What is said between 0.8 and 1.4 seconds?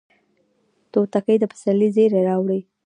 توتکۍ